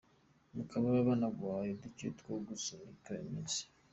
Bakaba 0.57 0.89
banaguhaye 1.07 1.71
duke 1.81 2.07
two 2.17 2.33
gusunika 2.47 3.11
iminsi. 3.25 3.61